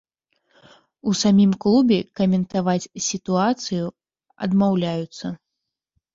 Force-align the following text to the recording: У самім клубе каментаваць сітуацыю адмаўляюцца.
У 1.11 1.11
самім 1.19 1.51
клубе 1.65 1.99
каментаваць 2.21 2.91
сітуацыю 3.09 3.85
адмаўляюцца. 4.49 5.25